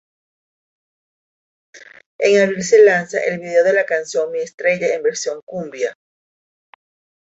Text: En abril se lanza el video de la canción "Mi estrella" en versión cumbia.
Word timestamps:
En 2.17 2.41
abril 2.41 2.63
se 2.63 2.83
lanza 2.83 3.19
el 3.23 3.37
video 3.39 3.63
de 3.63 3.73
la 3.73 3.85
canción 3.85 4.31
"Mi 4.31 4.39
estrella" 4.39 4.95
en 4.95 5.03
versión 5.03 5.41
cumbia. 5.45 5.95